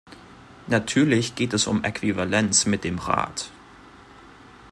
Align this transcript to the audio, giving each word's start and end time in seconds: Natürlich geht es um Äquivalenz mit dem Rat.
Natürlich 0.65 1.35
geht 1.35 1.53
es 1.53 1.67
um 1.67 1.83
Äquivalenz 1.83 2.65
mit 2.65 2.83
dem 2.83 2.97
Rat. 2.97 3.51